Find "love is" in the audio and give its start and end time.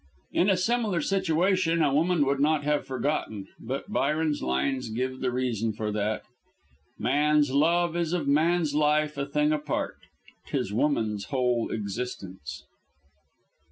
7.51-8.11